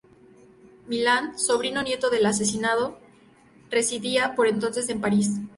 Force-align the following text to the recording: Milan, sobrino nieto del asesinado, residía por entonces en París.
Milan, 0.87 1.37
sobrino 1.37 1.83
nieto 1.83 2.09
del 2.09 2.25
asesinado, 2.25 2.97
residía 3.69 4.33
por 4.33 4.47
entonces 4.47 4.89
en 4.89 4.99
París. 4.99 5.29